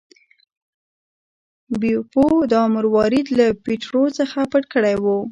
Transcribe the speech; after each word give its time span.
بیپو 1.79 2.25
دا 2.51 2.61
مروارید 2.75 3.27
له 3.39 3.45
پیټرو 3.63 4.03
څخه 4.17 4.39
پټ 4.51 4.63
کړی 4.73 4.95
و. 5.03 5.05